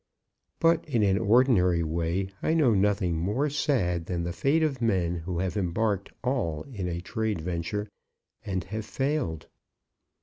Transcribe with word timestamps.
But 0.59 0.83
in 0.89 1.03
an 1.03 1.19
ordinary 1.19 1.83
way, 1.83 2.31
I 2.41 2.55
know 2.55 2.73
nothing 2.73 3.17
more 3.19 3.51
sad 3.51 4.07
than 4.07 4.23
the 4.23 4.33
fate 4.33 4.63
of 4.63 4.81
men 4.81 5.13
who 5.17 5.37
have 5.37 5.55
embarked 5.55 6.09
all 6.23 6.63
in 6.73 6.87
a 6.87 7.01
trade 7.01 7.39
venture 7.39 7.87
and 8.43 8.63
have 8.63 8.83
failed. 8.85 9.45